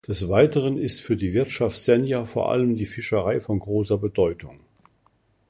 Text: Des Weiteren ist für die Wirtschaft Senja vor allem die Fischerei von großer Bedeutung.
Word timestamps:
Des 0.07 0.27
Weiteren 0.29 0.79
ist 0.79 0.99
für 1.01 1.15
die 1.15 1.31
Wirtschaft 1.33 1.77
Senja 1.79 2.25
vor 2.25 2.51
allem 2.51 2.75
die 2.75 2.87
Fischerei 2.87 3.39
von 3.39 3.59
großer 3.59 3.99
Bedeutung. 3.99 4.57